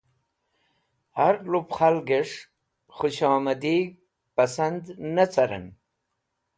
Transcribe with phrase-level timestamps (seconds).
[1.17, 2.35] Har lup Khalges̃h
[2.97, 3.93] Khush Omadig̃he
[4.35, 4.83] pasand
[5.15, 5.65] ne caren